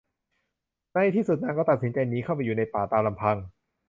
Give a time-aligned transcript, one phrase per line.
[0.93, 3.37] ในที่สุดนางก็ตัดสินใจหนีเข้าไปอยู่ในป่าตามลำพัง